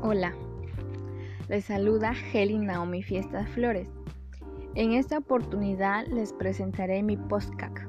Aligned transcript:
Hola, 0.00 0.32
les 1.48 1.64
saluda 1.64 2.12
Heli 2.32 2.56
Naomi 2.56 3.02
Fiestas 3.02 3.48
Flores. 3.48 3.90
En 4.76 4.92
esta 4.92 5.18
oportunidad 5.18 6.06
les 6.06 6.32
presentaré 6.32 7.02
mi 7.02 7.16
postcac, 7.16 7.88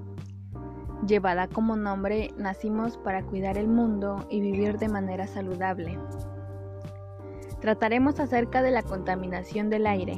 llevada 1.05 1.47
como 1.47 1.75
nombre 1.75 2.31
Nacimos 2.35 2.97
para 2.97 3.21
cuidar 3.21 3.59
el 3.59 3.67
mundo 3.67 4.25
y 4.31 4.41
vivir 4.41 4.79
de 4.79 4.89
manera 4.89 5.27
saludable. 5.27 5.99
Trataremos 7.61 8.19
acerca 8.19 8.63
de 8.63 8.71
la 8.71 8.81
contaminación 8.81 9.69
del 9.69 9.85
aire. 9.85 10.17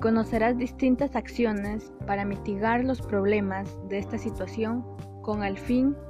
Conocerás 0.00 0.58
distintas 0.58 1.14
acciones 1.14 1.92
para 2.04 2.24
mitigar 2.24 2.84
los 2.84 3.00
problemas 3.00 3.78
de 3.88 3.98
esta 3.98 4.18
situación 4.18 4.84
con 5.22 5.44
el 5.44 5.56
fin 5.56 5.92
de 5.92 6.09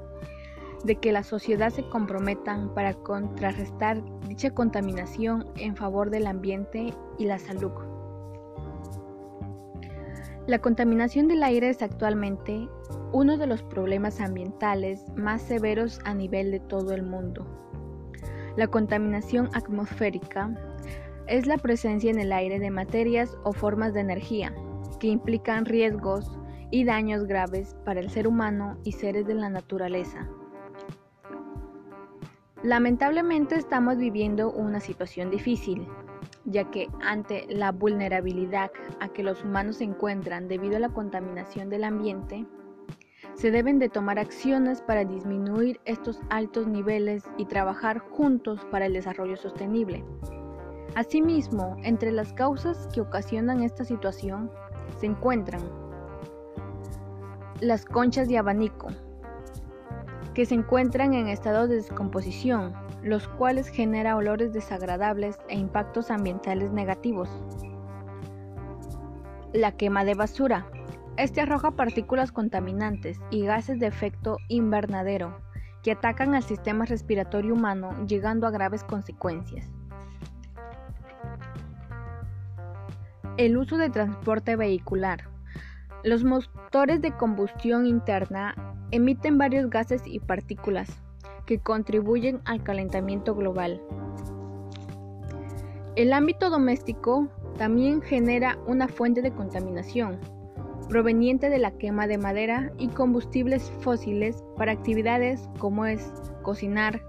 que 0.86 1.12
la 1.12 1.22
sociedad 1.22 1.70
se 1.70 1.88
comprometan 1.88 2.74
para 2.74 2.94
contrarrestar 2.94 4.02
dicha 4.26 4.50
contaminación 4.50 5.46
en 5.56 5.76
favor 5.76 6.10
del 6.10 6.26
ambiente 6.26 6.94
y 7.18 7.24
la 7.26 7.38
salud. 7.38 7.72
La 10.46 10.58
contaminación 10.58 11.28
del 11.28 11.42
aire 11.42 11.68
es 11.68 11.82
actualmente 11.82 12.68
uno 13.12 13.36
de 13.36 13.46
los 13.46 13.62
problemas 13.62 14.20
ambientales 14.20 15.04
más 15.14 15.42
severos 15.42 16.00
a 16.04 16.14
nivel 16.14 16.50
de 16.50 16.60
todo 16.60 16.92
el 16.92 17.02
mundo. 17.02 17.46
La 18.56 18.66
contaminación 18.66 19.48
atmosférica 19.54 20.54
es 21.28 21.46
la 21.46 21.58
presencia 21.58 22.10
en 22.10 22.18
el 22.18 22.32
aire 22.32 22.58
de 22.58 22.70
materias 22.70 23.36
o 23.44 23.52
formas 23.52 23.94
de 23.94 24.00
energía 24.00 24.52
que 24.98 25.06
implican 25.06 25.66
riesgos 25.66 26.38
y 26.70 26.84
daños 26.84 27.26
graves 27.26 27.76
para 27.84 28.00
el 28.00 28.10
ser 28.10 28.26
humano 28.26 28.78
y 28.84 28.92
seres 28.92 29.26
de 29.26 29.34
la 29.34 29.50
naturaleza. 29.50 30.28
Lamentablemente 32.62 33.54
estamos 33.54 33.96
viviendo 33.96 34.52
una 34.52 34.80
situación 34.80 35.30
difícil, 35.30 35.88
ya 36.44 36.70
que 36.70 36.88
ante 37.00 37.46
la 37.48 37.72
vulnerabilidad 37.72 38.70
a 39.00 39.08
que 39.08 39.22
los 39.22 39.42
humanos 39.42 39.76
se 39.76 39.84
encuentran 39.84 40.46
debido 40.46 40.76
a 40.76 40.80
la 40.80 40.90
contaminación 40.90 41.70
del 41.70 41.84
ambiente, 41.84 42.44
se 43.32 43.50
deben 43.50 43.78
de 43.78 43.88
tomar 43.88 44.18
acciones 44.18 44.82
para 44.82 45.06
disminuir 45.06 45.80
estos 45.86 46.20
altos 46.28 46.66
niveles 46.66 47.24
y 47.38 47.46
trabajar 47.46 47.98
juntos 47.98 48.60
para 48.70 48.84
el 48.84 48.92
desarrollo 48.92 49.38
sostenible. 49.38 50.04
Asimismo, 50.96 51.76
entre 51.82 52.12
las 52.12 52.34
causas 52.34 52.88
que 52.92 53.00
ocasionan 53.00 53.62
esta 53.62 53.84
situación 53.84 54.50
se 54.98 55.06
encuentran 55.06 55.62
las 57.60 57.86
conchas 57.86 58.28
de 58.28 58.36
abanico, 58.36 58.88
que 60.40 60.46
se 60.46 60.54
encuentran 60.54 61.12
en 61.12 61.28
estado 61.28 61.68
de 61.68 61.74
descomposición, 61.74 62.72
los 63.02 63.28
cuales 63.28 63.68
genera 63.68 64.16
olores 64.16 64.54
desagradables 64.54 65.38
e 65.48 65.58
impactos 65.58 66.10
ambientales 66.10 66.72
negativos. 66.72 67.28
La 69.52 69.72
quema 69.72 70.02
de 70.06 70.14
basura. 70.14 70.64
Este 71.18 71.42
arroja 71.42 71.72
partículas 71.72 72.32
contaminantes 72.32 73.20
y 73.30 73.44
gases 73.44 73.78
de 73.80 73.88
efecto 73.88 74.38
invernadero 74.48 75.42
que 75.82 75.92
atacan 75.92 76.34
al 76.34 76.42
sistema 76.42 76.86
respiratorio 76.86 77.52
humano 77.52 77.90
llegando 78.06 78.46
a 78.46 78.50
graves 78.50 78.82
consecuencias. 78.82 79.68
El 83.36 83.58
uso 83.58 83.76
de 83.76 83.90
transporte 83.90 84.56
vehicular. 84.56 85.28
Los 86.02 86.24
motores 86.24 87.02
de 87.02 87.14
combustión 87.14 87.84
interna 87.84 88.54
emiten 88.90 89.38
varios 89.38 89.70
gases 89.70 90.02
y 90.06 90.20
partículas 90.20 90.88
que 91.46 91.58
contribuyen 91.58 92.40
al 92.44 92.62
calentamiento 92.62 93.34
global. 93.34 93.80
El 95.96 96.12
ámbito 96.12 96.50
doméstico 96.50 97.28
también 97.58 98.00
genera 98.00 98.58
una 98.66 98.88
fuente 98.88 99.22
de 99.22 99.32
contaminación 99.32 100.18
proveniente 100.90 101.48
de 101.48 101.58
la 101.58 101.70
quema 101.70 102.08
de 102.08 102.18
madera 102.18 102.72
y 102.76 102.88
combustibles 102.88 103.70
fósiles 103.80 104.44
para 104.56 104.72
actividades 104.72 105.48
como 105.58 105.86
es 105.86 106.12
cocinar, 106.42 107.00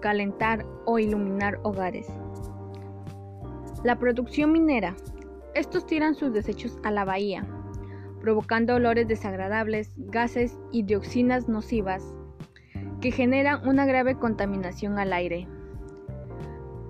calentar 0.00 0.66
o 0.84 0.98
iluminar 0.98 1.58
hogares. 1.62 2.06
La 3.82 3.98
producción 3.98 4.52
minera. 4.52 4.94
Estos 5.54 5.86
tiran 5.86 6.14
sus 6.14 6.32
desechos 6.34 6.78
a 6.84 6.90
la 6.90 7.04
bahía, 7.04 7.44
provocando 8.20 8.74
olores 8.74 9.08
desagradables, 9.08 9.92
gases 9.96 10.58
y 10.72 10.82
dioxinas 10.82 11.48
nocivas 11.48 12.14
que 13.00 13.10
generan 13.10 13.66
una 13.66 13.86
grave 13.86 14.16
contaminación 14.16 14.98
al 14.98 15.12
aire. 15.12 15.46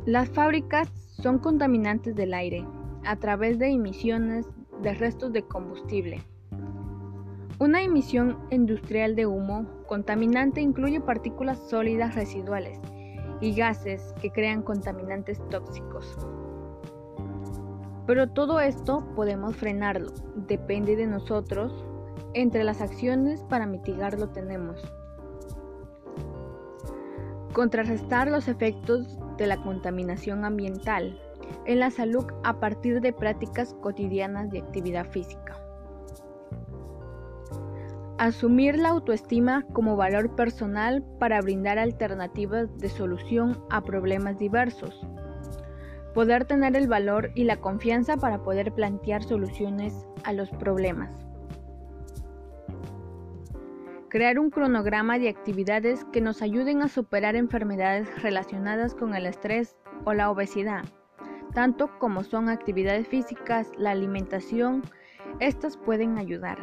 Las 0.06 0.28
fábricas 0.30 0.88
son 1.22 1.38
contaminantes 1.38 2.14
del 2.14 2.32
aire 2.32 2.64
a 3.04 3.16
través 3.16 3.58
de 3.58 3.68
emisiones 3.68 4.46
de 4.82 4.94
restos 4.94 5.32
de 5.32 5.42
combustible. 5.42 6.22
Una 7.58 7.82
emisión 7.82 8.38
industrial 8.50 9.16
de 9.16 9.26
humo 9.26 9.66
contaminante 9.86 10.60
incluye 10.60 11.00
partículas 11.00 11.58
sólidas 11.68 12.14
residuales 12.14 12.78
y 13.40 13.52
gases 13.54 14.14
que 14.22 14.30
crean 14.30 14.62
contaminantes 14.62 15.40
tóxicos. 15.50 16.16
Pero 18.08 18.26
todo 18.26 18.58
esto 18.58 19.06
podemos 19.14 19.54
frenarlo, 19.54 20.14
depende 20.34 20.96
de 20.96 21.06
nosotros. 21.06 21.84
Entre 22.32 22.64
las 22.64 22.80
acciones 22.80 23.44
para 23.50 23.66
mitigarlo 23.66 24.30
tenemos 24.30 24.82
contrarrestar 27.52 28.30
los 28.30 28.48
efectos 28.48 29.18
de 29.36 29.46
la 29.46 29.58
contaminación 29.58 30.46
ambiental 30.46 31.20
en 31.66 31.80
la 31.80 31.90
salud 31.90 32.24
a 32.44 32.60
partir 32.60 33.02
de 33.02 33.12
prácticas 33.12 33.74
cotidianas 33.82 34.48
de 34.48 34.60
actividad 34.60 35.10
física. 35.10 35.60
Asumir 38.16 38.78
la 38.78 38.88
autoestima 38.88 39.66
como 39.74 39.96
valor 39.96 40.34
personal 40.34 41.04
para 41.18 41.42
brindar 41.42 41.78
alternativas 41.78 42.74
de 42.78 42.88
solución 42.88 43.62
a 43.68 43.82
problemas 43.82 44.38
diversos 44.38 45.06
poder 46.18 46.46
tener 46.46 46.74
el 46.74 46.88
valor 46.88 47.30
y 47.36 47.44
la 47.44 47.58
confianza 47.58 48.16
para 48.16 48.42
poder 48.42 48.72
plantear 48.72 49.22
soluciones 49.22 50.04
a 50.24 50.32
los 50.32 50.50
problemas. 50.50 51.12
Crear 54.08 54.40
un 54.40 54.50
cronograma 54.50 55.20
de 55.20 55.28
actividades 55.28 56.04
que 56.06 56.20
nos 56.20 56.42
ayuden 56.42 56.82
a 56.82 56.88
superar 56.88 57.36
enfermedades 57.36 58.08
relacionadas 58.20 58.96
con 58.96 59.14
el 59.14 59.26
estrés 59.26 59.76
o 60.06 60.12
la 60.12 60.28
obesidad, 60.28 60.82
tanto 61.54 61.88
como 62.00 62.24
son 62.24 62.48
actividades 62.48 63.06
físicas, 63.06 63.70
la 63.78 63.92
alimentación, 63.92 64.82
estas 65.38 65.76
pueden 65.76 66.18
ayudar. 66.18 66.58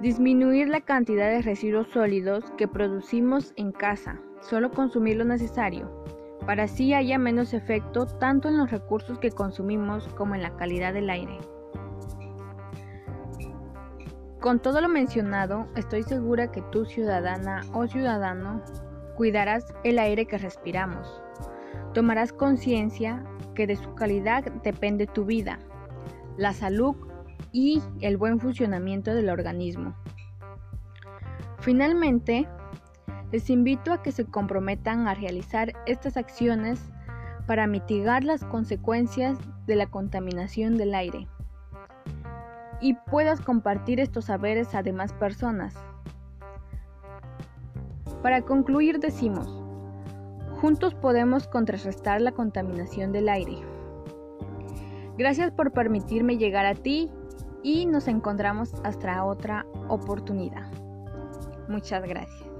Disminuir 0.00 0.66
la 0.66 0.80
cantidad 0.80 1.30
de 1.30 1.42
residuos 1.42 1.86
sólidos 1.86 2.50
que 2.56 2.66
producimos 2.66 3.52
en 3.54 3.70
casa, 3.70 4.20
solo 4.40 4.72
consumir 4.72 5.18
lo 5.18 5.24
necesario 5.24 5.88
para 6.46 6.64
así 6.64 6.92
haya 6.92 7.18
menos 7.18 7.54
efecto 7.54 8.06
tanto 8.06 8.48
en 8.48 8.58
los 8.58 8.70
recursos 8.70 9.18
que 9.18 9.30
consumimos 9.30 10.08
como 10.08 10.34
en 10.34 10.42
la 10.42 10.56
calidad 10.56 10.92
del 10.92 11.10
aire. 11.10 11.38
Con 14.40 14.60
todo 14.60 14.82
lo 14.82 14.88
mencionado, 14.90 15.66
estoy 15.74 16.02
segura 16.02 16.52
que 16.52 16.60
tú 16.70 16.84
ciudadana 16.84 17.62
o 17.72 17.86
ciudadano 17.86 18.62
cuidarás 19.16 19.64
el 19.84 19.98
aire 19.98 20.26
que 20.26 20.36
respiramos. 20.36 21.22
Tomarás 21.94 22.32
conciencia 22.32 23.24
que 23.54 23.66
de 23.66 23.76
su 23.76 23.94
calidad 23.94 24.44
depende 24.62 25.06
tu 25.06 25.24
vida, 25.24 25.60
la 26.36 26.52
salud 26.52 26.94
y 27.52 27.80
el 28.00 28.18
buen 28.18 28.38
funcionamiento 28.38 29.14
del 29.14 29.30
organismo. 29.30 29.94
Finalmente, 31.60 32.46
les 33.34 33.50
invito 33.50 33.92
a 33.92 34.00
que 34.00 34.12
se 34.12 34.26
comprometan 34.26 35.08
a 35.08 35.14
realizar 35.14 35.72
estas 35.86 36.16
acciones 36.16 36.80
para 37.48 37.66
mitigar 37.66 38.22
las 38.22 38.44
consecuencias 38.44 39.36
de 39.66 39.74
la 39.74 39.88
contaminación 39.88 40.76
del 40.76 40.94
aire 40.94 41.26
y 42.80 42.94
puedas 42.94 43.40
compartir 43.40 43.98
estos 43.98 44.26
saberes 44.26 44.72
a 44.76 44.84
demás 44.84 45.12
personas. 45.14 45.74
Para 48.22 48.42
concluir 48.42 49.00
decimos, 49.00 49.48
juntos 50.60 50.94
podemos 50.94 51.48
contrarrestar 51.48 52.20
la 52.20 52.30
contaminación 52.30 53.10
del 53.10 53.28
aire. 53.28 53.58
Gracias 55.18 55.50
por 55.50 55.72
permitirme 55.72 56.38
llegar 56.38 56.66
a 56.66 56.76
ti 56.76 57.10
y 57.64 57.86
nos 57.86 58.06
encontramos 58.06 58.74
hasta 58.84 59.24
otra 59.24 59.66
oportunidad. 59.88 60.70
Muchas 61.66 62.04
gracias. 62.04 62.53